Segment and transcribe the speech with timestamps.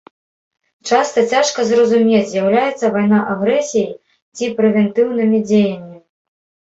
[0.91, 3.85] Часта цяжка зразумець, з'яўляецца вайна агрэсіяй
[4.39, 5.99] ці прэвентыўнымі дзеяннямі.